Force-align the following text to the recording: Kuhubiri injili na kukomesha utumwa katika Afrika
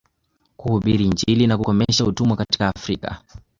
Kuhubiri 0.57 1.05
injili 1.05 1.47
na 1.47 1.57
kukomesha 1.57 2.05
utumwa 2.05 2.37
katika 2.37 2.67
Afrika 2.67 3.21